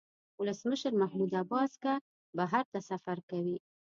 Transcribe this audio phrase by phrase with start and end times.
[0.39, 1.93] ولسمشر محمود عباس که
[2.37, 3.57] بهر ته سفر کوي.